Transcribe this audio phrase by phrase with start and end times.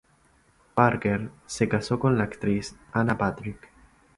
[0.73, 3.69] Parker se casó con la actriz Anna Patrick.